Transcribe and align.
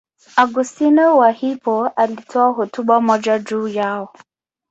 Augustino 0.35 1.17
wa 1.17 1.31
Hippo 1.31 1.87
alitoa 1.87 2.51
hotuba 2.51 3.01
moja 3.01 3.39
juu 3.39 3.67
yao. 3.67 4.13